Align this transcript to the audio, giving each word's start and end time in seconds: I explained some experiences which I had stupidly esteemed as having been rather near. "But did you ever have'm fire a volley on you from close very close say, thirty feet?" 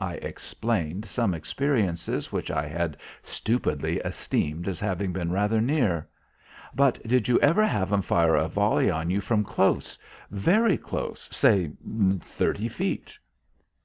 I 0.00 0.14
explained 0.14 1.04
some 1.04 1.32
experiences 1.32 2.32
which 2.32 2.50
I 2.50 2.66
had 2.66 2.96
stupidly 3.22 3.98
esteemed 4.00 4.66
as 4.66 4.80
having 4.80 5.12
been 5.12 5.30
rather 5.30 5.60
near. 5.60 6.08
"But 6.74 7.00
did 7.06 7.28
you 7.28 7.38
ever 7.38 7.64
have'm 7.64 8.02
fire 8.02 8.34
a 8.34 8.48
volley 8.48 8.90
on 8.90 9.10
you 9.10 9.20
from 9.20 9.44
close 9.44 9.96
very 10.28 10.76
close 10.76 11.28
say, 11.30 11.70
thirty 12.20 12.66
feet?" 12.68 13.16